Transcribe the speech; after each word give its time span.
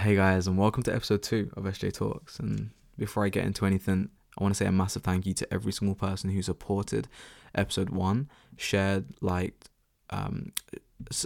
Hey 0.00 0.16
guys, 0.16 0.46
and 0.46 0.56
welcome 0.56 0.82
to 0.84 0.94
episode 0.94 1.22
two 1.22 1.50
of 1.58 1.64
SJ 1.64 1.92
Talks. 1.92 2.38
And 2.38 2.70
before 2.96 3.22
I 3.22 3.28
get 3.28 3.44
into 3.44 3.66
anything, 3.66 4.08
I 4.38 4.42
want 4.42 4.54
to 4.54 4.56
say 4.56 4.64
a 4.64 4.72
massive 4.72 5.02
thank 5.02 5.26
you 5.26 5.34
to 5.34 5.52
every 5.52 5.72
single 5.72 5.94
person 5.94 6.30
who 6.30 6.40
supported 6.40 7.06
episode 7.54 7.90
one, 7.90 8.30
shared, 8.56 9.04
liked, 9.20 9.68
um, 10.08 10.52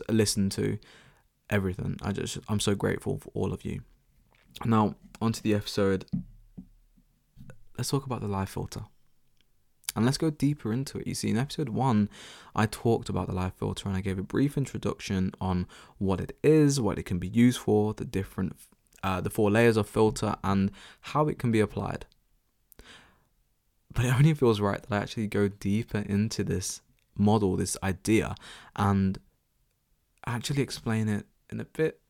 listened 0.09 0.51
to 0.53 0.79
everything. 1.51 1.99
I 2.03 2.11
just, 2.11 2.39
I'm 2.49 2.59
so 2.59 2.75
grateful 2.75 3.19
for 3.19 3.31
all 3.33 3.53
of 3.53 3.65
you. 3.65 3.83
Now, 4.65 4.97
onto 5.23 5.41
the 5.41 5.55
episode. 5.55 6.07
Let's 7.79 7.91
talk 7.91 8.07
about 8.07 8.23
the 8.23 8.29
life 8.29 8.49
filter. 8.49 8.87
And 9.97 10.05
let's 10.05 10.19
go 10.19 10.31
deeper 10.31 10.73
into 10.73 10.99
it. 10.99 11.07
You 11.07 11.15
see, 11.15 11.31
in 11.31 11.39
episode 11.39 11.69
one, 11.69 12.09
I 12.55 12.67
talked 12.67 13.09
about 13.09 13.29
the 13.29 13.35
life 13.35 13.55
filter 13.55 13.89
and 13.89 13.97
I 13.97 14.01
gave 14.01 14.19
a 14.19 14.23
brief 14.23 14.57
introduction 14.59 15.33
on 15.41 15.67
what 15.99 16.21
it 16.21 16.37
is, 16.43 16.81
what 16.81 16.99
it 16.99 17.05
can 17.05 17.19
be 17.19 17.29
used 17.29 17.59
for, 17.59 17.95
the 17.95 18.05
different, 18.05 18.57
uh, 19.03 19.21
the 19.21 19.31
four 19.31 19.51
layers 19.51 19.77
of 19.77 19.89
filter, 19.89 20.37
and 20.43 20.73
how 21.01 21.29
it 21.29 21.39
can 21.39 21.53
be 21.53 21.61
applied. 21.61 22.07
But 23.93 24.05
it 24.05 24.15
only 24.15 24.35
feels 24.35 24.61
right 24.61 24.83
that 24.83 24.93
I 24.93 24.99
actually 24.99 25.29
go 25.29 25.47
deeper 25.49 25.99
into 25.99 26.43
this 26.43 26.81
model, 27.17 27.57
this 27.57 27.77
idea, 27.83 28.35
and 28.75 29.19
actually 30.27 30.63
explain 30.63 31.09
it 31.09 31.27
in 31.51 31.61
a 31.61 31.65
bit, 31.65 32.01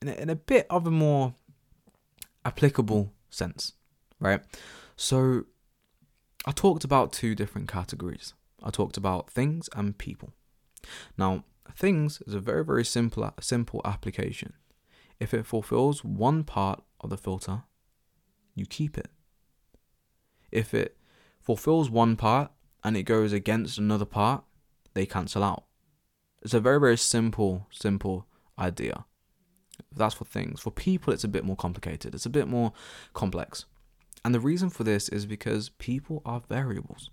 in 0.00 0.08
a, 0.08 0.12
in 0.12 0.30
a 0.30 0.36
bit 0.36 0.66
of 0.70 0.86
a 0.86 0.90
more 0.90 1.34
applicable 2.44 3.12
sense, 3.30 3.72
right? 4.20 4.40
So 4.96 5.46
I 6.46 6.52
talked 6.52 6.84
about 6.84 7.12
two 7.12 7.34
different 7.34 7.68
categories. 7.68 8.34
I 8.62 8.70
talked 8.70 8.96
about 8.96 9.30
things 9.30 9.68
and 9.74 9.96
people. 9.96 10.32
Now, 11.18 11.44
things 11.74 12.22
is 12.26 12.34
a 12.34 12.40
very, 12.40 12.64
very 12.64 12.84
simple, 12.84 13.30
simple 13.40 13.82
application. 13.84 14.54
If 15.18 15.34
it 15.34 15.46
fulfills 15.46 16.02
one 16.02 16.44
part 16.44 16.82
of 17.00 17.10
the 17.10 17.18
filter, 17.18 17.64
you 18.54 18.66
keep 18.66 18.96
it. 18.96 19.08
If 20.50 20.72
it 20.74 20.96
fulfills 21.40 21.90
one 21.90 22.16
part 22.16 22.50
and 22.82 22.96
it 22.96 23.02
goes 23.02 23.32
against 23.32 23.78
another 23.78 24.06
part, 24.06 24.44
they 24.94 25.06
cancel 25.06 25.44
out. 25.44 25.64
It's 26.42 26.54
a 26.54 26.60
very, 26.60 26.80
very 26.80 26.96
simple, 26.96 27.66
simple 27.70 28.26
idea. 28.58 29.04
That's 29.94 30.14
for 30.14 30.24
things. 30.24 30.60
For 30.60 30.70
people, 30.70 31.12
it's 31.12 31.24
a 31.24 31.28
bit 31.28 31.44
more 31.44 31.56
complicated. 31.56 32.14
It's 32.14 32.26
a 32.26 32.30
bit 32.30 32.48
more 32.48 32.72
complex. 33.12 33.66
And 34.24 34.34
the 34.34 34.40
reason 34.40 34.70
for 34.70 34.84
this 34.84 35.08
is 35.08 35.26
because 35.26 35.70
people 35.70 36.22
are 36.24 36.42
variables. 36.48 37.10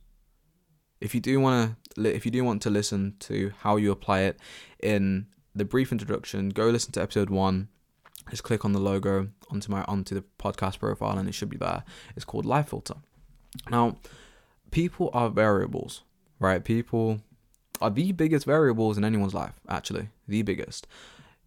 If 1.00 1.14
you 1.16 1.22
do 1.22 1.40
want 1.40 1.76
to, 1.96 2.16
if 2.16 2.26
you 2.26 2.32
do 2.32 2.44
want 2.44 2.62
to 2.64 2.70
listen 2.70 3.16
to 3.20 3.54
how 3.60 3.78
you 3.78 3.92
apply 3.92 4.22
it 4.22 4.40
in 4.82 5.28
the 5.56 5.66
brief 5.66 5.92
introduction, 5.92 6.50
go 6.50 6.68
listen 6.70 6.92
to 6.94 7.02
episode 7.02 7.30
one. 7.30 7.70
Just 8.30 8.44
click 8.44 8.66
on 8.66 8.74
the 8.74 8.80
logo 8.80 9.30
onto 9.50 9.72
my 9.72 9.84
onto 9.84 10.16
the 10.16 10.24
podcast 10.38 10.80
profile, 10.80 11.18
and 11.18 11.30
it 11.30 11.34
should 11.34 11.50
be 11.50 11.58
there. 11.58 11.84
It's 12.16 12.26
called 12.26 12.46
Life 12.46 12.70
Filter. 12.70 12.96
Now, 13.70 13.98
people 14.72 15.10
are 15.14 15.30
variables, 15.30 16.04
right? 16.40 16.64
People 16.64 17.22
are 17.80 17.90
the 17.90 18.12
biggest 18.12 18.46
variables 18.46 18.98
in 18.98 19.06
anyone's 19.06 19.34
life, 19.34 19.54
actually, 19.70 20.10
the 20.28 20.42
biggest, 20.42 20.88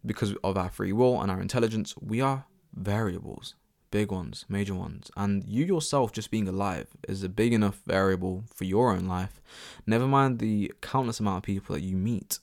because 0.03 0.33
of 0.43 0.57
our 0.57 0.69
free 0.71 0.93
will 0.93 1.21
and 1.21 1.29
our 1.29 1.39
intelligence. 1.39 1.93
We 1.99 2.19
are 2.19 2.45
variables 2.73 3.53
big 3.91 4.11
ones, 4.11 4.45
major 4.49 4.73
ones. 4.73 5.11
And 5.15 5.43
you 5.45 5.65
yourself 5.65 6.11
just 6.11 6.31
being 6.31 6.47
alive 6.47 6.87
is 7.07 7.23
a 7.23 7.29
big 7.29 7.53
enough 7.53 7.81
variable 7.85 8.45
for 8.53 8.63
your 8.63 8.91
own 8.91 9.05
life. 9.05 9.41
Never 9.85 10.07
mind 10.07 10.39
the 10.39 10.71
countless 10.81 11.19
amount 11.19 11.37
of 11.37 11.43
people 11.43 11.75
that 11.75 11.81
you 11.81 11.95
meet. 11.95 12.39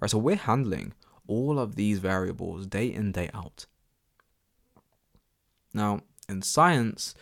Right, 0.00 0.10
so 0.10 0.18
we're 0.18 0.36
handling 0.36 0.92
all 1.26 1.58
of 1.58 1.74
these 1.74 1.98
variables 1.98 2.66
day 2.66 2.86
in, 2.86 3.12
day 3.12 3.30
out. 3.34 3.66
Now, 5.72 6.00
in 6.28 6.42
science, 6.42 7.14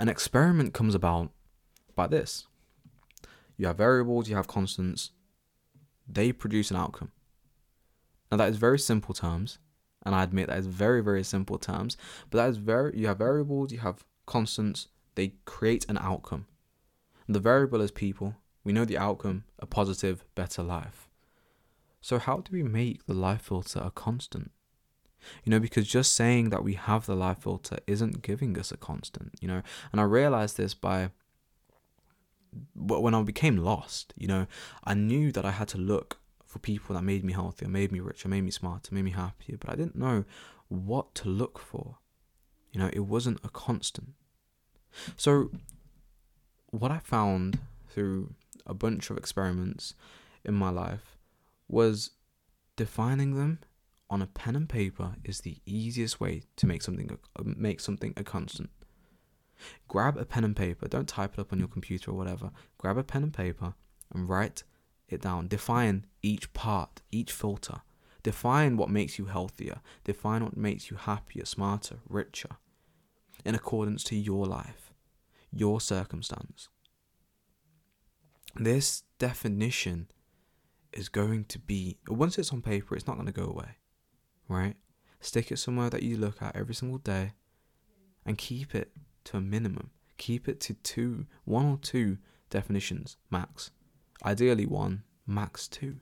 an 0.00 0.08
experiment 0.08 0.74
comes 0.74 0.94
about 0.94 1.30
by 1.94 2.06
this. 2.06 2.46
You 3.56 3.66
have 3.66 3.76
variables, 3.76 4.28
you 4.28 4.36
have 4.36 4.48
constants, 4.48 5.10
they 6.08 6.32
produce 6.32 6.70
an 6.70 6.76
outcome. 6.76 7.12
Now, 8.30 8.38
that 8.38 8.48
is 8.48 8.56
very 8.56 8.78
simple 8.78 9.14
terms, 9.14 9.58
and 10.04 10.14
I 10.14 10.22
admit 10.22 10.48
that 10.48 10.58
is 10.58 10.66
very 10.66 11.02
very 11.02 11.24
simple 11.24 11.58
terms, 11.58 11.96
but 12.30 12.38
that 12.38 12.50
is 12.50 12.56
very 12.56 12.98
you 12.98 13.06
have 13.06 13.18
variables, 13.18 13.72
you 13.72 13.78
have 13.78 14.04
constants, 14.26 14.88
they 15.14 15.34
create 15.44 15.86
an 15.88 15.98
outcome. 15.98 16.46
The 17.28 17.40
variable 17.40 17.80
is 17.80 17.90
people. 17.90 18.36
We 18.64 18.72
know 18.72 18.84
the 18.84 18.98
outcome, 18.98 19.44
a 19.58 19.66
positive, 19.66 20.24
better 20.34 20.62
life. 20.62 21.08
So 22.00 22.18
how 22.18 22.38
do 22.38 22.50
we 22.52 22.62
make 22.62 23.06
the 23.06 23.14
life 23.14 23.42
filter 23.42 23.80
a 23.82 23.90
constant? 23.90 24.50
You 25.42 25.50
know, 25.50 25.60
because 25.60 25.86
just 25.86 26.12
saying 26.12 26.50
that 26.50 26.62
we 26.62 26.74
have 26.74 27.06
the 27.06 27.14
life 27.14 27.38
filter 27.38 27.78
isn't 27.86 28.22
giving 28.22 28.58
us 28.58 28.70
a 28.70 28.76
constant, 28.76 29.32
you 29.40 29.48
know. 29.48 29.62
And 29.90 30.00
I 30.00 30.04
realized 30.04 30.58
this 30.58 30.74
by 30.74 31.10
when 32.74 33.14
I 33.14 33.22
became 33.22 33.56
lost, 33.56 34.12
you 34.16 34.28
know, 34.28 34.46
I 34.84 34.94
knew 34.94 35.32
that 35.32 35.44
I 35.44 35.52
had 35.52 35.68
to 35.68 35.78
look 35.78 36.18
for 36.54 36.60
people 36.60 36.94
that 36.94 37.02
made 37.02 37.24
me 37.24 37.32
healthier, 37.32 37.68
made 37.68 37.90
me 37.90 37.98
richer, 37.98 38.28
made 38.28 38.42
me 38.42 38.52
smarter, 38.52 38.94
made 38.94 39.02
me 39.02 39.10
happier, 39.10 39.56
but 39.58 39.70
I 39.70 39.74
didn't 39.74 39.96
know 39.96 40.24
what 40.68 41.12
to 41.16 41.28
look 41.28 41.58
for. 41.58 41.98
You 42.70 42.78
know, 42.78 42.90
it 42.92 43.00
wasn't 43.00 43.40
a 43.42 43.48
constant. 43.48 44.10
So, 45.16 45.50
what 46.66 46.92
I 46.92 46.98
found 47.00 47.58
through 47.88 48.34
a 48.64 48.72
bunch 48.72 49.10
of 49.10 49.18
experiments 49.18 49.96
in 50.44 50.54
my 50.54 50.70
life 50.70 51.18
was 51.68 52.12
defining 52.76 53.34
them 53.34 53.58
on 54.08 54.22
a 54.22 54.28
pen 54.28 54.54
and 54.54 54.68
paper 54.68 55.16
is 55.24 55.40
the 55.40 55.56
easiest 55.66 56.20
way 56.20 56.44
to 56.54 56.68
make 56.68 56.82
something 56.82 57.18
uh, 57.36 57.42
make 57.44 57.80
something 57.80 58.14
a 58.16 58.22
constant. 58.22 58.70
Grab 59.88 60.16
a 60.16 60.24
pen 60.24 60.44
and 60.44 60.54
paper, 60.54 60.86
don't 60.86 61.08
type 61.08 61.34
it 61.34 61.40
up 61.40 61.52
on 61.52 61.58
your 61.58 61.66
computer 61.66 62.12
or 62.12 62.14
whatever. 62.14 62.52
Grab 62.78 62.96
a 62.96 63.02
pen 63.02 63.24
and 63.24 63.34
paper 63.34 63.74
and 64.14 64.28
write 64.28 64.62
it 65.08 65.20
down. 65.20 65.48
Define 65.48 66.06
each 66.22 66.52
part, 66.52 67.02
each 67.10 67.32
filter. 67.32 67.82
Define 68.22 68.76
what 68.76 68.88
makes 68.88 69.18
you 69.18 69.26
healthier. 69.26 69.80
Define 70.04 70.44
what 70.44 70.56
makes 70.56 70.90
you 70.90 70.96
happier, 70.96 71.44
smarter, 71.44 71.98
richer, 72.08 72.56
in 73.44 73.54
accordance 73.54 74.02
to 74.04 74.16
your 74.16 74.46
life, 74.46 74.92
your 75.52 75.80
circumstance. 75.80 76.68
This 78.56 79.02
definition 79.18 80.08
is 80.92 81.08
going 81.08 81.44
to 81.46 81.58
be, 81.58 81.98
once 82.08 82.38
it's 82.38 82.52
on 82.52 82.62
paper, 82.62 82.94
it's 82.94 83.06
not 83.06 83.16
going 83.16 83.26
to 83.26 83.32
go 83.32 83.46
away, 83.46 83.76
right? 84.48 84.76
Stick 85.20 85.50
it 85.50 85.58
somewhere 85.58 85.90
that 85.90 86.02
you 86.02 86.16
look 86.16 86.40
at 86.40 86.56
every 86.56 86.74
single 86.74 86.98
day 86.98 87.32
and 88.24 88.38
keep 88.38 88.74
it 88.74 88.92
to 89.24 89.36
a 89.36 89.40
minimum. 89.40 89.90
Keep 90.16 90.48
it 90.48 90.60
to 90.60 90.74
two, 90.74 91.26
one 91.44 91.66
or 91.66 91.78
two 91.78 92.18
definitions 92.48 93.16
max 93.30 93.70
ideally 94.24 94.66
one, 94.66 95.02
max 95.26 95.68
two. 95.68 95.96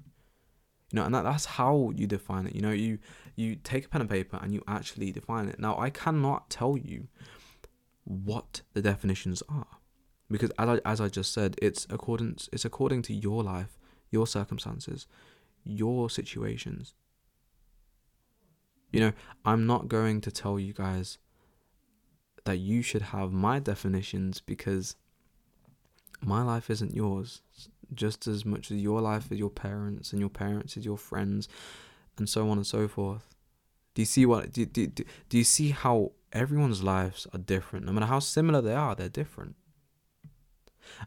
You 0.93 0.97
know, 0.97 1.05
and 1.05 1.15
that, 1.15 1.25
that's 1.25 1.47
how 1.47 1.93
you 1.95 2.07
define 2.07 2.47
it. 2.47 2.55
You 2.55 2.63
know, 2.63 2.71
you 2.71 2.99
you 3.35 3.57
take 3.57 3.87
a 3.87 3.89
pen 3.89 4.03
and 4.03 4.11
paper 4.11 4.39
and 4.43 4.53
you 4.53 4.63
actually 4.69 5.11
define 5.11 5.49
it. 5.49 5.59
Now, 5.59 5.79
I 5.79 5.89
cannot 5.89 6.51
tell 6.51 6.77
you 6.77 7.09
what 8.05 8.63
the 8.75 8.83
definitions 8.83 9.43
are 9.49 9.79
because 10.31 10.51
as 10.59 10.69
I, 10.69 10.81
as 10.85 11.01
I 11.01 11.09
just 11.09 11.33
said, 11.33 11.57
it's 11.63 11.87
according 11.91 12.39
it's 12.53 12.65
according 12.65 13.03
to 13.03 13.15
your 13.15 13.43
life, 13.43 13.79
your 14.11 14.27
circumstances, 14.27 15.07
your 15.65 16.11
situations. 16.11 16.95
You 18.91 19.01
know, 19.01 19.13
I'm 19.45 19.67
not 19.67 19.89
going 19.89 20.21
to 20.23 20.31
tell 20.31 20.59
you 20.59 20.73
guys 20.73 21.19
that 22.45 22.59
you 22.59 22.83
should 22.83 23.03
have 23.03 23.33
my 23.33 23.59
definitions 23.59 24.41
because 24.41 24.97
my 26.21 26.43
life 26.43 26.69
isn't 26.71 26.95
yours 26.95 27.43
just 27.95 28.27
as 28.27 28.45
much 28.45 28.71
as 28.71 28.79
your 28.79 29.01
life 29.01 29.31
is 29.31 29.39
your 29.39 29.51
parents 29.51 30.13
and 30.13 30.21
your 30.21 30.31
parents 30.31 30.77
is 30.77 30.85
your 30.85 30.99
friends 30.99 31.49
and 32.19 32.29
so 32.29 32.49
on 32.49 32.59
and 32.59 32.67
so 32.67 32.89
forth. 32.89 33.35
Do 33.95 34.03
you 34.03 34.07
see 34.07 34.27
what 34.27 34.53
do, 34.53 34.65
do, 34.65 34.87
do, 34.87 35.05
do 35.29 35.39
you 35.39 35.45
see 35.45 35.71
how 35.71 36.13
everyone's 36.33 36.83
lives 36.83 37.27
are 37.33 37.39
different? 37.39 37.87
No 37.87 37.93
matter 37.93 38.07
how 38.07 38.21
similar 38.21 38.61
they 38.61 38.75
are 38.75 38.95
they're 38.95 39.09
different. 39.09 39.57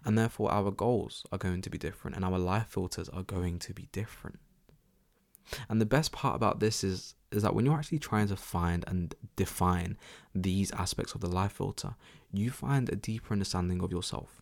And 0.03 0.17
therefore 0.17 0.51
our 0.51 0.71
goals 0.71 1.25
are 1.31 1.37
going 1.37 1.61
to 1.61 1.69
be 1.69 1.77
different 1.77 2.15
and 2.15 2.25
our 2.25 2.39
life 2.39 2.67
filters 2.67 3.09
are 3.09 3.23
going 3.23 3.59
to 3.59 3.73
be 3.73 3.87
different. 3.91 4.39
And 5.69 5.79
the 5.79 5.85
best 5.85 6.11
part 6.11 6.35
about 6.35 6.59
this 6.59 6.83
is 6.83 7.15
is 7.31 7.43
that 7.43 7.53
when 7.53 7.65
you're 7.65 7.77
actually 7.77 7.99
trying 7.99 8.27
to 8.29 8.35
find 8.35 8.85
and 8.87 9.13
define 9.35 9.97
these 10.33 10.71
aspects 10.71 11.13
of 11.13 11.21
the 11.21 11.27
life 11.27 11.53
filter 11.53 11.95
you 12.31 12.49
find 12.49 12.89
a 12.89 12.95
deeper 12.95 13.33
understanding 13.33 13.81
of 13.81 13.91
yourself 13.91 14.41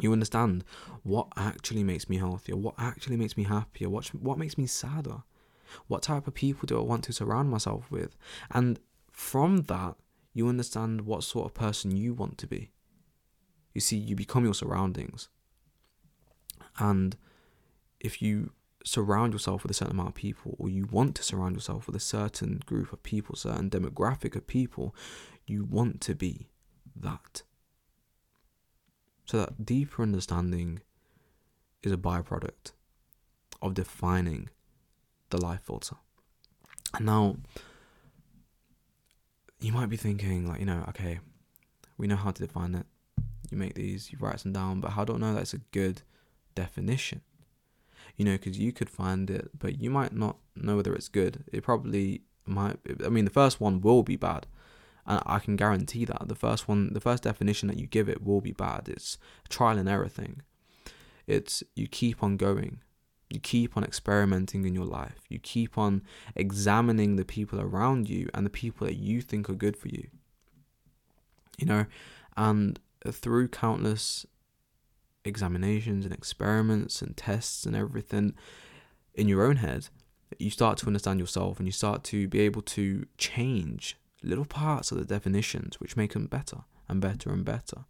you 0.00 0.12
understand 0.12 0.64
what 1.02 1.28
actually 1.36 1.84
makes 1.84 2.08
me 2.08 2.16
healthier, 2.16 2.56
what 2.56 2.74
actually 2.78 3.16
makes 3.16 3.36
me 3.36 3.44
happier, 3.44 3.88
what 3.88 4.08
what 4.14 4.38
makes 4.38 4.58
me 4.58 4.66
sadder, 4.66 5.22
what 5.86 6.02
type 6.02 6.26
of 6.26 6.34
people 6.34 6.66
do 6.66 6.78
I 6.78 6.82
want 6.82 7.04
to 7.04 7.12
surround 7.12 7.50
myself 7.50 7.90
with, 7.90 8.16
and 8.50 8.80
from 9.10 9.62
that 9.62 9.96
you 10.32 10.48
understand 10.48 11.02
what 11.02 11.22
sort 11.22 11.46
of 11.46 11.54
person 11.54 11.96
you 11.96 12.12
want 12.12 12.38
to 12.38 12.46
be. 12.46 12.70
You 13.72 13.80
see, 13.80 13.96
you 13.96 14.16
become 14.16 14.44
your 14.44 14.54
surroundings, 14.54 15.28
and 16.78 17.16
if 18.00 18.20
you 18.20 18.52
surround 18.84 19.32
yourself 19.32 19.62
with 19.62 19.70
a 19.70 19.74
certain 19.74 19.94
amount 19.94 20.10
of 20.10 20.14
people, 20.14 20.56
or 20.58 20.68
you 20.68 20.86
want 20.90 21.16
to 21.16 21.22
surround 21.22 21.56
yourself 21.56 21.86
with 21.86 21.96
a 21.96 22.00
certain 22.00 22.60
group 22.66 22.92
of 22.92 23.02
people, 23.02 23.34
certain 23.34 23.70
demographic 23.70 24.36
of 24.36 24.46
people, 24.46 24.94
you 25.46 25.64
want 25.64 26.00
to 26.02 26.14
be 26.14 26.48
that. 26.94 27.42
So 29.24 29.38
that 29.38 29.64
deeper 29.64 30.02
understanding 30.02 30.80
is 31.82 31.92
a 31.92 31.96
byproduct 31.96 32.72
of 33.62 33.74
defining 33.74 34.50
the 35.30 35.38
life 35.38 35.62
filter. 35.62 35.96
And 36.94 37.06
now 37.06 37.36
you 39.60 39.72
might 39.72 39.88
be 39.88 39.96
thinking, 39.96 40.46
like, 40.46 40.60
you 40.60 40.66
know, 40.66 40.84
okay, 40.90 41.20
we 41.96 42.06
know 42.06 42.16
how 42.16 42.30
to 42.30 42.46
define 42.46 42.74
it. 42.74 42.86
You 43.50 43.56
make 43.56 43.74
these, 43.74 44.12
you 44.12 44.18
write 44.20 44.38
them 44.38 44.52
down, 44.52 44.80
but 44.80 44.92
I 44.96 45.04
know 45.20 45.34
that's 45.34 45.54
a 45.54 45.58
good 45.58 46.02
definition? 46.54 47.22
You 48.16 48.24
know, 48.24 48.32
because 48.32 48.58
you 48.58 48.72
could 48.72 48.90
find 48.90 49.30
it, 49.30 49.50
but 49.58 49.80
you 49.80 49.90
might 49.90 50.12
not 50.12 50.36
know 50.54 50.76
whether 50.76 50.94
it's 50.94 51.08
good. 51.08 51.44
It 51.52 51.62
probably 51.62 52.22
might. 52.46 52.78
I 53.04 53.08
mean, 53.08 53.24
the 53.24 53.30
first 53.30 53.60
one 53.60 53.80
will 53.80 54.02
be 54.02 54.16
bad, 54.16 54.46
and 55.06 55.20
I 55.26 55.38
can 55.38 55.56
guarantee 55.56 56.04
that 56.04 56.28
the 56.28 56.34
first 56.34 56.68
one, 56.68 56.92
the 56.92 57.00
first 57.00 57.22
definition 57.22 57.68
that 57.68 57.78
you 57.78 57.86
give 57.86 58.08
it 58.08 58.24
will 58.24 58.40
be 58.40 58.52
bad. 58.52 58.88
It's 58.88 59.18
a 59.44 59.48
trial 59.48 59.78
and 59.78 59.88
error 59.88 60.08
thing. 60.08 60.42
It's 61.26 61.62
you 61.74 61.86
keep 61.88 62.22
on 62.22 62.36
going, 62.36 62.80
you 63.30 63.40
keep 63.40 63.76
on 63.76 63.84
experimenting 63.84 64.64
in 64.64 64.74
your 64.74 64.84
life. 64.84 65.24
You 65.28 65.38
keep 65.38 65.76
on 65.76 66.02
examining 66.36 67.16
the 67.16 67.24
people 67.24 67.60
around 67.60 68.08
you 68.08 68.28
and 68.34 68.46
the 68.46 68.50
people 68.50 68.86
that 68.86 68.96
you 68.96 69.20
think 69.20 69.48
are 69.48 69.54
good 69.54 69.76
for 69.76 69.88
you. 69.88 70.08
You 71.58 71.66
know, 71.66 71.86
and 72.36 72.78
through 73.06 73.48
countless 73.48 74.26
examinations 75.24 76.04
and 76.04 76.12
experiments 76.12 77.00
and 77.00 77.16
tests 77.16 77.64
and 77.64 77.74
everything 77.74 78.34
in 79.14 79.28
your 79.28 79.44
own 79.44 79.56
head, 79.56 79.88
you 80.38 80.50
start 80.50 80.78
to 80.78 80.86
understand 80.86 81.20
yourself 81.20 81.58
and 81.58 81.66
you 81.66 81.72
start 81.72 82.04
to 82.04 82.28
be 82.28 82.40
able 82.40 82.62
to 82.62 83.06
change 83.18 83.96
little 84.24 84.44
parts 84.44 84.90
of 84.90 84.98
the 84.98 85.04
definitions 85.04 85.80
which 85.80 85.96
make 85.96 86.12
them 86.12 86.26
better 86.26 86.58
and 86.88 87.00
better 87.00 87.30
and 87.30 87.44
better. 87.44 87.84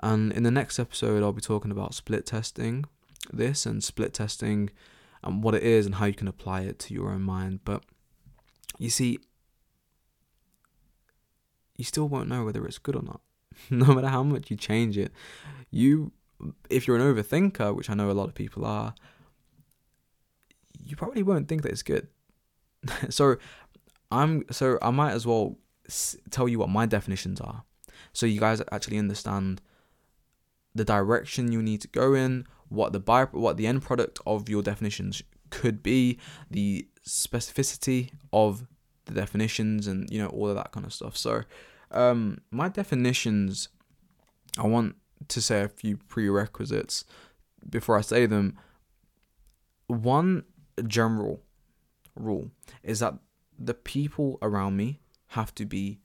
And 0.00 0.32
in 0.32 0.44
the 0.44 0.50
next 0.50 0.78
episode, 0.78 1.22
I'll 1.22 1.32
be 1.32 1.40
talking 1.40 1.70
about 1.70 1.94
split 1.94 2.24
testing, 2.24 2.84
this 3.32 3.66
and 3.66 3.82
split 3.82 4.14
testing 4.14 4.70
and 5.24 5.42
what 5.42 5.54
it 5.54 5.62
is 5.62 5.86
and 5.86 5.96
how 5.96 6.06
you 6.06 6.14
can 6.14 6.28
apply 6.28 6.62
it 6.62 6.78
to 6.80 6.94
your 6.94 7.10
own 7.10 7.22
mind. 7.22 7.60
But 7.64 7.82
you 8.78 8.90
see, 8.90 9.18
you 11.76 11.84
still 11.84 12.08
won't 12.08 12.28
know 12.28 12.44
whether 12.44 12.64
it's 12.64 12.78
good 12.78 12.96
or 12.96 13.02
not. 13.02 13.20
no 13.70 13.86
matter 13.94 14.08
how 14.08 14.22
much 14.22 14.50
you 14.50 14.56
change 14.56 14.96
it, 14.96 15.12
you, 15.70 16.12
if 16.70 16.86
you're 16.86 16.96
an 16.96 17.02
overthinker, 17.02 17.74
which 17.74 17.90
I 17.90 17.94
know 17.94 18.10
a 18.10 18.12
lot 18.12 18.28
of 18.28 18.34
people 18.34 18.64
are, 18.64 18.94
you 20.84 20.96
probably 20.96 21.22
won't 21.22 21.48
think 21.48 21.62
that 21.62 21.72
it's 21.72 21.82
good. 21.82 22.08
so, 23.08 23.36
I'm 24.10 24.44
so 24.50 24.78
I 24.82 24.90
might 24.90 25.12
as 25.12 25.26
well 25.26 25.58
tell 26.30 26.48
you 26.48 26.58
what 26.58 26.68
my 26.68 26.86
definitions 26.86 27.40
are, 27.40 27.64
so 28.12 28.26
you 28.26 28.40
guys 28.40 28.62
actually 28.72 28.98
understand 28.98 29.60
the 30.74 30.84
direction 30.84 31.52
you 31.52 31.62
need 31.62 31.80
to 31.82 31.88
go 31.88 32.14
in, 32.14 32.46
what 32.68 32.92
the 32.92 33.00
by 33.00 33.24
what 33.24 33.56
the 33.56 33.66
end 33.66 33.82
product 33.82 34.20
of 34.26 34.48
your 34.48 34.62
definitions 34.62 35.22
could 35.50 35.82
be, 35.82 36.18
the 36.50 36.86
specificity 37.06 38.10
of 38.32 38.66
the 39.06 39.14
definitions, 39.14 39.86
and 39.86 40.10
you 40.10 40.18
know 40.18 40.28
all 40.28 40.48
of 40.48 40.56
that 40.56 40.72
kind 40.72 40.86
of 40.86 40.92
stuff. 40.92 41.16
So, 41.16 41.42
um, 41.90 42.38
my 42.50 42.68
definitions, 42.68 43.68
I 44.58 44.66
want 44.66 44.96
to 45.28 45.40
say 45.40 45.62
a 45.62 45.68
few 45.68 45.96
prerequisites 45.96 47.04
before 47.68 47.98
I 47.98 48.02
say 48.02 48.26
them. 48.26 48.56
One 49.88 50.44
general 50.86 51.40
rule 52.14 52.50
is 52.82 53.00
that 53.00 53.14
the 53.58 53.74
people 53.74 54.38
around 54.40 54.76
me 54.76 55.00
have 55.28 55.54
to 55.56 55.66
be 55.66 56.00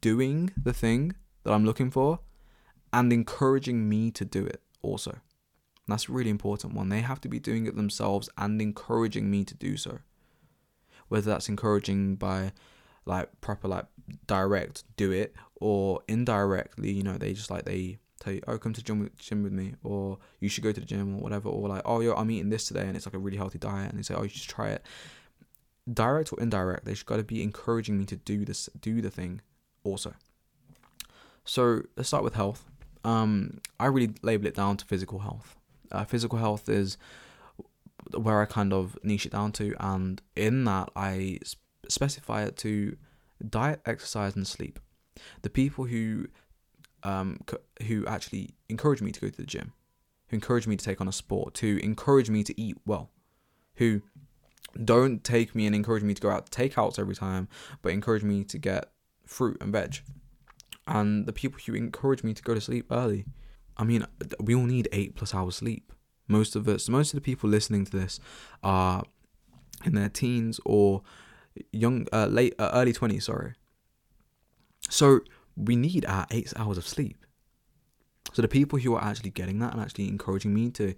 doing 0.00 0.52
the 0.62 0.72
thing 0.72 1.14
that 1.44 1.52
I'm 1.52 1.64
looking 1.64 1.90
for 1.90 2.20
and 2.92 3.12
encouraging 3.12 3.88
me 3.88 4.10
to 4.12 4.24
do 4.24 4.44
it 4.44 4.62
also. 4.82 5.18
That's 5.88 6.08
a 6.08 6.12
really 6.12 6.30
important 6.30 6.74
one. 6.74 6.88
They 6.88 7.00
have 7.00 7.20
to 7.22 7.28
be 7.28 7.38
doing 7.38 7.66
it 7.66 7.76
themselves 7.76 8.28
and 8.36 8.60
encouraging 8.60 9.30
me 9.30 9.44
to 9.44 9.54
do 9.54 9.76
so. 9.76 9.98
Whether 11.08 11.30
that's 11.30 11.48
encouraging 11.48 12.16
by 12.16 12.52
like 13.04 13.40
proper 13.40 13.68
like 13.68 13.86
direct 14.26 14.82
do 14.96 15.12
it 15.12 15.34
or 15.60 16.00
indirectly, 16.08 16.90
you 16.90 17.04
know, 17.04 17.16
they 17.16 17.32
just 17.32 17.50
like 17.50 17.64
they 17.64 17.98
tell 18.18 18.32
you, 18.32 18.42
oh, 18.48 18.58
come 18.58 18.72
to 18.72 18.82
gym 18.82 18.98
with, 18.98 19.16
gym 19.16 19.44
with 19.44 19.52
me, 19.52 19.74
or 19.84 20.18
you 20.40 20.48
should 20.48 20.64
go 20.64 20.72
to 20.72 20.80
the 20.80 20.86
gym 20.86 21.16
or 21.16 21.20
whatever, 21.20 21.48
or 21.48 21.68
like, 21.68 21.82
oh, 21.84 22.00
yo, 22.00 22.14
I'm 22.14 22.30
eating 22.30 22.50
this 22.50 22.66
today 22.66 22.86
and 22.86 22.96
it's 22.96 23.06
like 23.06 23.14
a 23.14 23.18
really 23.18 23.36
healthy 23.36 23.58
diet, 23.58 23.90
and 23.90 23.98
they 23.98 24.02
say, 24.02 24.14
oh, 24.14 24.22
you 24.22 24.28
should 24.28 24.48
try 24.48 24.70
it. 24.70 24.84
Direct 25.92 26.32
or 26.32 26.40
indirect, 26.40 26.84
they 26.84 26.94
should 26.94 27.06
got 27.06 27.16
to 27.16 27.24
be 27.24 27.42
encouraging 27.42 27.98
me 27.98 28.04
to 28.06 28.16
do 28.16 28.44
this, 28.44 28.68
do 28.80 29.00
the 29.00 29.10
thing, 29.10 29.40
also. 29.84 30.14
So 31.44 31.82
let's 31.96 32.08
start 32.08 32.24
with 32.24 32.34
health. 32.34 32.64
Um, 33.04 33.60
I 33.78 33.86
really 33.86 34.14
label 34.22 34.46
it 34.46 34.54
down 34.56 34.76
to 34.78 34.84
physical 34.84 35.20
health. 35.20 35.56
Uh, 35.92 36.04
physical 36.04 36.38
health 36.38 36.68
is 36.68 36.98
where 38.16 38.42
I 38.42 38.46
kind 38.46 38.72
of 38.72 38.98
niche 39.04 39.26
it 39.26 39.32
down 39.32 39.52
to, 39.52 39.74
and 39.78 40.20
in 40.34 40.64
that 40.64 40.90
I 40.96 41.38
specify 41.88 42.42
it 42.42 42.56
to 42.58 42.96
diet, 43.48 43.80
exercise, 43.86 44.34
and 44.34 44.46
sleep. 44.46 44.80
The 45.42 45.50
people 45.50 45.84
who 45.84 46.26
um, 47.02 47.40
who 47.86 48.04
actually 48.06 48.50
encourage 48.68 49.00
me 49.00 49.12
to 49.12 49.20
go 49.20 49.28
to 49.28 49.36
the 49.36 49.46
gym, 49.46 49.72
who 50.28 50.36
encourage 50.36 50.66
me 50.66 50.76
to 50.76 50.84
take 50.84 51.00
on 51.00 51.06
a 51.08 51.12
sport, 51.12 51.54
to 51.54 51.78
encourage 51.82 52.28
me 52.28 52.42
to 52.42 52.60
eat 52.60 52.76
well, 52.84 53.10
who 53.76 54.02
don't 54.84 55.24
take 55.24 55.54
me 55.54 55.66
and 55.66 55.74
encourage 55.74 56.02
me 56.02 56.14
to 56.14 56.20
go 56.20 56.30
out 56.30 56.50
takeouts 56.50 56.98
every 56.98 57.14
time, 57.14 57.48
but 57.82 57.92
encourage 57.92 58.22
me 58.22 58.44
to 58.44 58.58
get 58.58 58.90
fruit 59.24 59.56
and 59.60 59.72
veg. 59.72 60.00
And 60.86 61.26
the 61.26 61.32
people 61.32 61.58
who 61.64 61.74
encourage 61.74 62.22
me 62.22 62.34
to 62.34 62.42
go 62.42 62.54
to 62.54 62.60
sleep 62.60 62.86
early, 62.90 63.24
I 63.76 63.84
mean, 63.84 64.06
we 64.40 64.54
all 64.54 64.64
need 64.64 64.88
eight 64.92 65.16
plus 65.16 65.34
hours 65.34 65.56
sleep. 65.56 65.92
Most 66.28 66.56
of 66.56 66.68
us, 66.68 66.88
most 66.88 67.12
of 67.12 67.16
the 67.16 67.20
people 67.20 67.48
listening 67.48 67.84
to 67.84 67.96
this 67.96 68.20
are 68.62 69.04
in 69.84 69.94
their 69.94 70.08
teens 70.08 70.60
or 70.64 71.02
young, 71.72 72.06
uh, 72.12 72.26
late, 72.26 72.54
uh, 72.58 72.70
early 72.72 72.92
twenties. 72.92 73.24
Sorry. 73.24 73.54
So 74.88 75.20
we 75.56 75.76
need 75.76 76.04
our 76.06 76.26
eight 76.30 76.52
hours 76.56 76.78
of 76.78 76.86
sleep. 76.86 77.24
So 78.32 78.42
the 78.42 78.48
people 78.48 78.78
who 78.78 78.94
are 78.94 79.02
actually 79.02 79.30
getting 79.30 79.58
that 79.60 79.72
and 79.72 79.80
actually 79.80 80.08
encouraging 80.08 80.52
me 80.52 80.70
to 80.72 80.94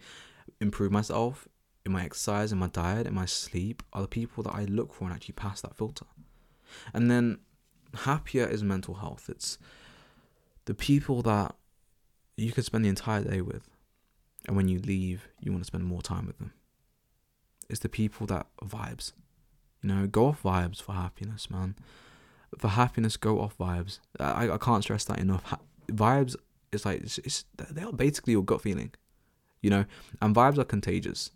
improve 0.60 0.90
myself 0.90 1.46
in 1.88 1.92
my 1.92 2.04
exercise, 2.04 2.52
in 2.52 2.58
my 2.58 2.68
diet, 2.68 3.06
in 3.06 3.14
my 3.14 3.26
sleep 3.26 3.82
are 3.92 4.02
the 4.02 4.08
people 4.08 4.42
that 4.44 4.54
I 4.54 4.64
look 4.64 4.94
for 4.94 5.04
and 5.04 5.12
actually 5.12 5.34
pass 5.34 5.60
that 5.62 5.76
filter. 5.76 6.06
And 6.94 7.10
then 7.10 7.38
happier 7.94 8.46
is 8.46 8.62
mental 8.62 8.94
health. 8.94 9.28
It's 9.28 9.58
the 10.66 10.74
people 10.74 11.22
that 11.22 11.56
you 12.36 12.52
could 12.52 12.64
spend 12.64 12.84
the 12.84 12.88
entire 12.88 13.24
day 13.24 13.40
with, 13.40 13.68
and 14.46 14.56
when 14.56 14.68
you 14.68 14.78
leave, 14.78 15.28
you 15.40 15.50
want 15.50 15.64
to 15.64 15.66
spend 15.66 15.84
more 15.84 16.02
time 16.02 16.26
with 16.26 16.38
them. 16.38 16.52
It's 17.68 17.80
the 17.80 17.88
people 17.88 18.26
that 18.28 18.46
vibes. 18.62 19.12
You 19.82 19.88
know, 19.88 20.06
go 20.06 20.26
off 20.26 20.42
vibes 20.42 20.80
for 20.80 20.92
happiness, 20.92 21.50
man. 21.50 21.74
For 22.58 22.68
happiness, 22.68 23.16
go 23.16 23.40
off 23.40 23.56
vibes. 23.58 23.98
I, 24.18 24.50
I 24.50 24.58
can't 24.58 24.82
stress 24.82 25.04
that 25.04 25.18
enough. 25.18 25.44
Ha- 25.44 25.60
vibes 25.88 26.36
is 26.72 26.84
like 26.84 27.00
it's, 27.02 27.18
it's 27.18 27.44
they 27.70 27.82
are 27.82 27.92
basically 27.92 28.32
your 28.32 28.44
gut 28.44 28.62
feeling, 28.62 28.92
you 29.62 29.70
know, 29.70 29.84
and 30.20 30.34
vibes 30.34 30.58
are 30.58 30.64
contagious. 30.64 31.30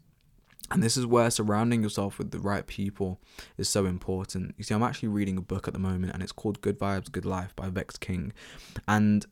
And 0.72 0.82
this 0.82 0.96
is 0.96 1.04
where 1.04 1.30
surrounding 1.30 1.82
yourself 1.82 2.18
with 2.18 2.30
the 2.30 2.38
right 2.38 2.66
people 2.66 3.20
is 3.58 3.68
so 3.68 3.84
important. 3.84 4.54
You 4.56 4.64
see, 4.64 4.74
I'm 4.74 4.82
actually 4.82 5.10
reading 5.10 5.36
a 5.36 5.42
book 5.42 5.68
at 5.68 5.74
the 5.74 5.78
moment, 5.78 6.14
and 6.14 6.22
it's 6.22 6.32
called 6.32 6.62
Good 6.62 6.78
Vibes, 6.78 7.12
Good 7.12 7.26
Life 7.26 7.54
by 7.54 7.68
Vex 7.68 7.98
King. 7.98 8.32
And 8.88 9.26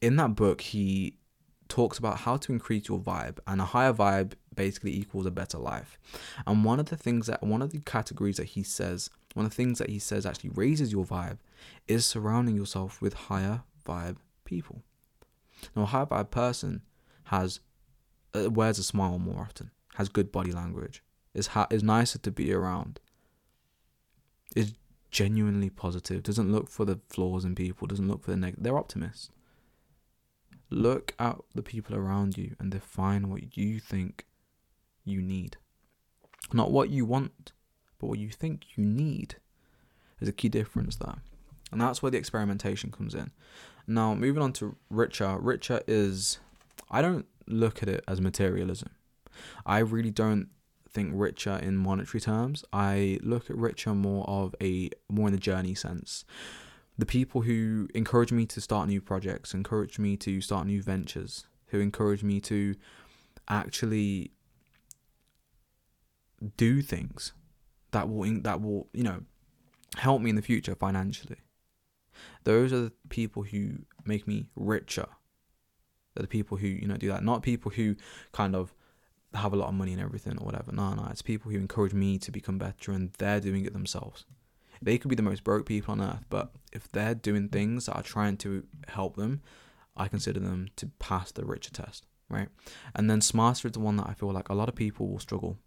in 0.00 0.16
that 0.16 0.34
book, 0.34 0.60
he 0.60 1.18
talks 1.68 1.98
about 1.98 2.18
how 2.18 2.36
to 2.36 2.52
increase 2.52 2.88
your 2.88 2.98
vibe, 2.98 3.38
and 3.46 3.60
a 3.60 3.64
higher 3.64 3.92
vibe 3.92 4.32
basically 4.54 4.94
equals 4.94 5.24
a 5.24 5.30
better 5.30 5.56
life. 5.56 5.98
And 6.46 6.64
one 6.64 6.80
of 6.80 6.86
the 6.86 6.96
things 6.96 7.28
that, 7.28 7.42
one 7.44 7.62
of 7.62 7.70
the 7.70 7.78
categories 7.78 8.36
that 8.38 8.48
he 8.48 8.64
says, 8.64 9.08
one 9.34 9.46
of 9.46 9.52
the 9.52 9.56
things 9.56 9.78
that 9.78 9.88
he 9.88 10.00
says 10.00 10.26
actually 10.26 10.50
raises 10.50 10.92
your 10.92 11.06
vibe 11.06 11.38
is 11.86 12.04
surrounding 12.04 12.56
yourself 12.56 13.00
with 13.00 13.14
higher 13.14 13.62
vibe 13.86 14.16
people. 14.44 14.82
Now, 15.76 15.82
a 15.82 15.86
higher 15.86 16.06
vibe 16.06 16.30
person 16.30 16.82
has 17.24 17.60
uh, 18.34 18.50
wears 18.50 18.78
a 18.78 18.82
smile 18.82 19.18
more 19.18 19.42
often, 19.42 19.70
has 19.94 20.08
good 20.08 20.32
body 20.32 20.52
language, 20.52 21.02
is 21.34 21.48
ha- 21.48 21.66
is 21.70 21.82
nicer 21.82 22.18
to 22.18 22.30
be 22.30 22.52
around, 22.52 23.00
is 24.56 24.74
genuinely 25.10 25.70
positive, 25.70 26.22
doesn't 26.22 26.50
look 26.50 26.68
for 26.68 26.84
the 26.84 27.00
flaws 27.08 27.44
in 27.44 27.54
people, 27.54 27.86
doesn't 27.86 28.08
look 28.08 28.24
for 28.24 28.30
the 28.30 28.36
negative. 28.36 28.64
They're 28.64 28.78
optimists. 28.78 29.30
Look 30.70 31.14
at 31.18 31.36
the 31.54 31.62
people 31.62 31.94
around 31.94 32.38
you 32.38 32.56
and 32.58 32.70
define 32.70 33.28
what 33.28 33.56
you 33.56 33.78
think 33.78 34.24
you 35.04 35.20
need. 35.20 35.58
Not 36.52 36.70
what 36.70 36.88
you 36.88 37.04
want, 37.04 37.52
but 37.98 38.06
what 38.06 38.18
you 38.18 38.30
think 38.30 38.76
you 38.76 38.84
need. 38.84 39.36
There's 40.18 40.30
a 40.30 40.32
key 40.32 40.48
difference 40.48 40.96
there. 40.96 41.16
And 41.70 41.80
that's 41.80 42.02
where 42.02 42.10
the 42.10 42.18
experimentation 42.18 42.90
comes 42.90 43.14
in. 43.14 43.32
Now, 43.86 44.14
moving 44.14 44.42
on 44.42 44.52
to 44.54 44.76
Richer. 44.88 45.36
Richer 45.38 45.82
is, 45.86 46.38
I 46.90 47.02
don't 47.02 47.26
look 47.46 47.82
at 47.82 47.88
it 47.88 48.04
as 48.06 48.20
materialism. 48.20 48.90
I 49.66 49.78
really 49.78 50.10
don't 50.10 50.48
think 50.92 51.10
richer 51.14 51.56
in 51.56 51.76
monetary 51.76 52.20
terms. 52.20 52.64
I 52.72 53.18
look 53.22 53.50
at 53.50 53.56
richer 53.56 53.94
more 53.94 54.28
of 54.28 54.54
a 54.60 54.90
more 55.08 55.28
in 55.28 55.32
the 55.32 55.40
journey 55.40 55.74
sense. 55.74 56.24
The 56.98 57.06
people 57.06 57.42
who 57.42 57.88
encourage 57.94 58.32
me 58.32 58.44
to 58.46 58.60
start 58.60 58.88
new 58.88 59.00
projects, 59.00 59.54
encourage 59.54 59.98
me 59.98 60.16
to 60.18 60.40
start 60.40 60.66
new 60.66 60.82
ventures, 60.82 61.46
who 61.68 61.80
encourage 61.80 62.22
me 62.22 62.40
to 62.42 62.74
actually 63.48 64.32
do 66.56 66.82
things 66.82 67.32
that 67.92 68.08
will 68.08 68.40
that 68.42 68.60
will 68.60 68.88
you 68.92 69.02
know 69.02 69.20
help 69.96 70.20
me 70.20 70.30
in 70.30 70.36
the 70.36 70.42
future 70.42 70.74
financially. 70.74 71.38
Those 72.44 72.72
are 72.72 72.80
the 72.80 72.92
people 73.08 73.42
who 73.44 73.84
make 74.04 74.26
me 74.26 74.46
richer. 74.56 75.06
They're 76.14 76.22
the 76.22 76.28
people 76.28 76.58
who 76.58 76.66
you 76.66 76.86
know 76.86 76.96
do 76.96 77.08
that, 77.08 77.24
not 77.24 77.42
people 77.42 77.70
who 77.70 77.96
kind 78.32 78.54
of 78.54 78.74
have 79.34 79.52
a 79.52 79.56
lot 79.56 79.68
of 79.68 79.74
money 79.74 79.92
and 79.92 80.02
everything 80.02 80.38
or 80.38 80.44
whatever. 80.44 80.72
No, 80.72 80.94
no, 80.94 81.06
it's 81.10 81.22
people 81.22 81.50
who 81.50 81.58
encourage 81.58 81.94
me 81.94 82.18
to 82.18 82.30
become 82.30 82.58
better 82.58 82.92
and 82.92 83.12
they're 83.18 83.40
doing 83.40 83.64
it 83.64 83.72
themselves. 83.72 84.24
They 84.80 84.98
could 84.98 85.08
be 85.08 85.16
the 85.16 85.22
most 85.22 85.44
broke 85.44 85.66
people 85.66 85.92
on 85.92 86.00
earth, 86.00 86.24
but 86.28 86.52
if 86.72 86.90
they're 86.90 87.14
doing 87.14 87.48
things 87.48 87.86
that 87.86 87.94
are 87.94 88.02
trying 88.02 88.36
to 88.38 88.64
help 88.88 89.16
them, 89.16 89.40
I 89.96 90.08
consider 90.08 90.40
them 90.40 90.68
to 90.76 90.86
pass 90.98 91.30
the 91.30 91.44
richer 91.44 91.70
test, 91.70 92.06
right? 92.28 92.48
And 92.94 93.08
then 93.08 93.20
smarter 93.20 93.68
is 93.68 93.72
the 93.72 93.80
one 93.80 93.96
that 93.96 94.08
I 94.08 94.14
feel 94.14 94.32
like 94.32 94.48
a 94.48 94.54
lot 94.54 94.68
of 94.68 94.74
people 94.74 95.08
will 95.08 95.20
struggle 95.20 95.58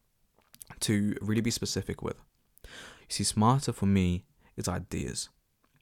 to 0.81 1.15
really 1.21 1.41
be 1.41 1.51
specific 1.51 2.01
with. 2.01 2.17
You 2.63 2.69
see, 3.09 3.23
smarter 3.23 3.71
for 3.71 3.85
me 3.85 4.25
is 4.57 4.67
ideas. 4.67 5.29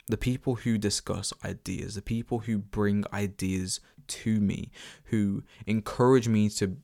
The 0.07 0.17
people 0.17 0.55
who 0.55 0.77
discuss 0.77 1.31
ideas, 1.45 1.95
the 1.95 2.01
people 2.01 2.39
who 2.39 2.57
bring 2.57 3.05
ideas 3.13 3.79
to 4.07 4.41
me, 4.41 4.71
who 5.05 5.43
encourage 5.65 6.27
me 6.27 6.49
to 6.49 6.77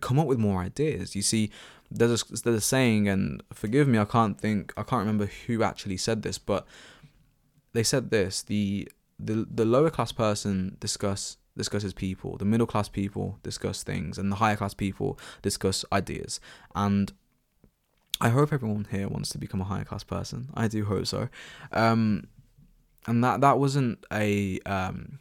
come 0.00 0.18
up 0.18 0.26
with 0.26 0.38
more 0.38 0.60
ideas. 0.60 1.14
You 1.14 1.22
see, 1.22 1.50
there's 1.90 2.22
a, 2.22 2.42
there's 2.42 2.56
a 2.56 2.60
saying, 2.60 3.08
and 3.08 3.42
forgive 3.52 3.88
me, 3.88 3.98
I 3.98 4.04
can't 4.04 4.40
think, 4.40 4.72
I 4.76 4.82
can't 4.82 5.00
remember 5.00 5.30
who 5.46 5.62
actually 5.62 5.96
said 5.96 6.22
this, 6.22 6.38
but 6.38 6.66
they 7.72 7.82
said 7.82 8.10
this: 8.10 8.42
the 8.42 8.88
the 9.18 9.46
the 9.50 9.64
lower 9.64 9.90
class 9.90 10.12
person 10.12 10.76
discuss 10.80 11.36
discusses 11.56 11.94
people, 11.94 12.36
the 12.36 12.44
middle 12.44 12.66
class 12.66 12.88
people 12.88 13.38
discuss 13.42 13.82
things, 13.82 14.18
and 14.18 14.30
the 14.30 14.36
higher 14.36 14.56
class 14.56 14.74
people 14.74 15.18
discuss 15.42 15.84
ideas. 15.92 16.40
And 16.74 17.12
I 18.20 18.30
hope 18.30 18.52
everyone 18.52 18.86
here 18.90 19.08
wants 19.08 19.30
to 19.30 19.38
become 19.38 19.60
a 19.60 19.64
higher 19.64 19.84
class 19.84 20.04
person. 20.04 20.48
I 20.54 20.68
do 20.68 20.84
hope 20.84 21.06
so. 21.06 21.28
Um, 21.72 22.28
and 23.06 23.22
that 23.22 23.40
that 23.40 23.58
wasn't 23.58 24.04
a 24.12 24.58
um, 24.66 25.20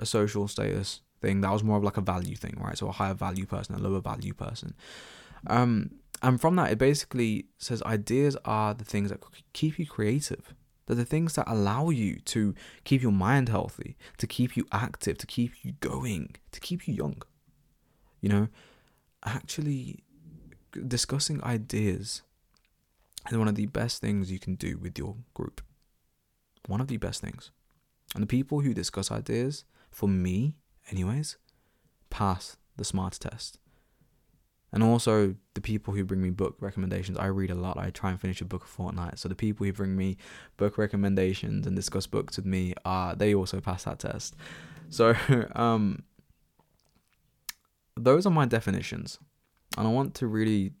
a 0.00 0.06
social 0.06 0.48
status 0.48 1.00
thing. 1.24 1.40
That 1.40 1.52
was 1.52 1.64
more 1.64 1.78
of 1.78 1.84
like 1.84 1.96
a 1.96 2.02
value 2.02 2.36
thing, 2.36 2.56
right? 2.60 2.76
So 2.76 2.88
a 2.88 2.92
higher 2.92 3.14
value 3.14 3.46
person, 3.46 3.74
a 3.74 3.78
lower 3.78 4.00
value 4.00 4.34
person. 4.34 4.74
Um, 5.46 5.90
and 6.22 6.40
from 6.40 6.56
that, 6.56 6.72
it 6.72 6.78
basically 6.78 7.46
says 7.58 7.82
ideas 7.82 8.36
are 8.44 8.74
the 8.74 8.84
things 8.84 9.10
that 9.10 9.20
keep 9.52 9.78
you 9.78 9.86
creative. 9.86 10.54
They're 10.86 10.96
the 10.96 11.04
things 11.04 11.34
that 11.34 11.50
allow 11.50 11.90
you 11.90 12.16
to 12.26 12.54
keep 12.84 13.02
your 13.02 13.12
mind 13.12 13.48
healthy, 13.48 13.96
to 14.18 14.26
keep 14.26 14.56
you 14.56 14.66
active, 14.70 15.18
to 15.18 15.26
keep 15.26 15.52
you 15.62 15.72
going, 15.80 16.36
to 16.52 16.60
keep 16.60 16.86
you 16.86 16.94
young. 16.94 17.22
You 18.20 18.28
know, 18.28 18.48
actually 19.24 20.02
discussing 20.86 21.42
ideas 21.44 22.22
is 23.30 23.38
one 23.38 23.48
of 23.48 23.54
the 23.54 23.66
best 23.66 24.00
things 24.00 24.30
you 24.30 24.38
can 24.38 24.54
do 24.54 24.78
with 24.78 24.98
your 24.98 25.16
group. 25.32 25.62
One 26.66 26.80
of 26.80 26.88
the 26.88 26.98
best 26.98 27.20
things. 27.20 27.50
And 28.14 28.22
the 28.22 28.26
people 28.26 28.60
who 28.60 28.74
discuss 28.74 29.10
ideas, 29.10 29.64
for 29.90 30.08
me, 30.08 30.56
anyways, 30.90 31.36
pass 32.10 32.56
the 32.76 32.84
SMART 32.84 33.18
test. 33.20 33.58
And 34.72 34.82
also 34.82 35.36
the 35.54 35.60
people 35.60 35.94
who 35.94 36.04
bring 36.04 36.20
me 36.20 36.30
book 36.30 36.56
recommendations. 36.58 37.16
I 37.16 37.26
read 37.26 37.50
a 37.50 37.54
lot. 37.54 37.78
I 37.78 37.90
try 37.90 38.10
and 38.10 38.20
finish 38.20 38.40
a 38.40 38.44
book 38.44 38.64
a 38.64 38.66
fortnight. 38.66 39.20
So 39.20 39.28
the 39.28 39.36
people 39.36 39.64
who 39.64 39.72
bring 39.72 39.96
me 39.96 40.16
book 40.56 40.78
recommendations 40.78 41.64
and 41.66 41.76
discuss 41.76 42.08
books 42.08 42.36
with 42.36 42.46
me 42.46 42.74
are 42.84 43.14
they 43.14 43.34
also 43.34 43.60
pass 43.60 43.84
that 43.84 44.00
test. 44.00 44.34
So 44.90 45.14
um 45.54 46.02
those 47.96 48.26
are 48.26 48.30
my 48.30 48.46
definitions. 48.46 49.20
And 49.78 49.86
I 49.86 49.90
want 49.90 50.14
to 50.16 50.26
really 50.26 50.72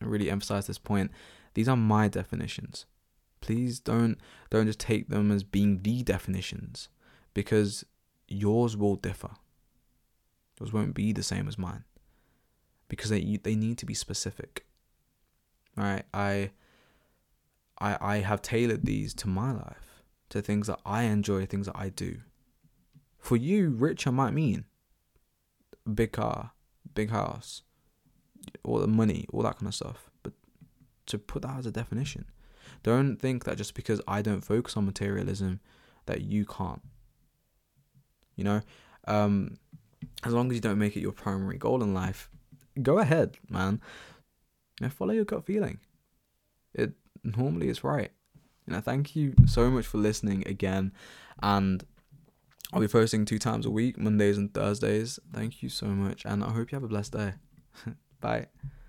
really 0.00 0.30
emphasize 0.30 0.68
this 0.68 0.78
point. 0.78 1.10
These 1.54 1.68
are 1.68 1.76
my 1.76 2.06
definitions. 2.06 2.86
Please 3.40 3.80
don't 3.80 4.18
don't 4.50 4.66
just 4.66 4.78
take 4.78 5.08
them 5.08 5.32
as 5.32 5.42
being 5.42 5.82
the 5.82 6.04
definitions 6.04 6.88
because 7.34 7.84
yours 8.28 8.76
will 8.76 8.96
differ. 8.96 9.30
Yours 10.60 10.72
won't 10.72 10.94
be 10.94 11.12
the 11.12 11.22
same 11.22 11.48
as 11.48 11.58
mine 11.58 11.84
because 12.88 13.10
they 13.10 13.38
they 13.42 13.54
need 13.54 13.78
to 13.78 13.86
be 13.86 13.94
specific. 13.94 14.66
All 15.76 15.84
right, 15.84 16.04
I 16.14 16.50
I 17.78 17.98
I 18.00 18.16
have 18.18 18.42
tailored 18.42 18.84
these 18.84 19.12
to 19.14 19.28
my 19.28 19.52
life, 19.52 20.02
to 20.30 20.40
things 20.40 20.66
that 20.68 20.80
I 20.84 21.02
enjoy, 21.02 21.46
things 21.46 21.66
that 21.66 21.76
I 21.76 21.90
do. 21.90 22.18
For 23.18 23.36
you, 23.36 23.70
richer 23.70 24.12
might 24.12 24.32
mean 24.32 24.64
big 25.94 26.12
car, 26.12 26.52
big 26.94 27.10
house, 27.10 27.62
all 28.64 28.78
the 28.78 28.86
money, 28.86 29.26
all 29.32 29.42
that 29.42 29.58
kind 29.58 29.68
of 29.68 29.74
stuff. 29.74 30.10
But 30.22 30.32
to 31.06 31.18
put 31.18 31.42
that 31.42 31.58
as 31.58 31.66
a 31.66 31.70
definition, 31.70 32.26
don't 32.82 33.16
think 33.16 33.44
that 33.44 33.56
just 33.56 33.74
because 33.74 34.00
I 34.06 34.22
don't 34.22 34.42
focus 34.42 34.76
on 34.76 34.86
materialism, 34.86 35.60
that 36.06 36.22
you 36.22 36.44
can't. 36.44 36.82
You 38.36 38.44
know, 38.44 38.60
um, 39.06 39.56
as 40.24 40.32
long 40.32 40.50
as 40.50 40.54
you 40.54 40.60
don't 40.60 40.78
make 40.78 40.96
it 40.96 41.00
your 41.00 41.12
primary 41.12 41.58
goal 41.58 41.82
in 41.82 41.94
life, 41.94 42.30
go 42.82 42.98
ahead, 42.98 43.38
man. 43.48 43.80
You 44.80 44.88
follow 44.90 45.12
your 45.12 45.24
gut 45.24 45.46
feeling. 45.46 45.78
It 46.74 46.92
normally 47.24 47.68
is 47.68 47.82
right. 47.82 48.10
You 48.66 48.74
know, 48.74 48.80
thank 48.80 49.16
you 49.16 49.34
so 49.46 49.70
much 49.70 49.86
for 49.86 49.98
listening 49.98 50.46
again, 50.46 50.92
and 51.42 51.84
I'll 52.72 52.80
be 52.80 52.88
posting 52.88 53.24
two 53.24 53.38
times 53.38 53.64
a 53.64 53.70
week, 53.70 53.96
Mondays 53.96 54.36
and 54.36 54.52
Thursdays. 54.52 55.18
Thank 55.32 55.62
you 55.62 55.68
so 55.68 55.86
much, 55.86 56.24
and 56.24 56.42
I 56.42 56.50
hope 56.50 56.72
you 56.72 56.76
have 56.76 56.84
a 56.84 56.88
blessed 56.88 57.12
day. 57.12 57.34
Bye. 58.20 58.48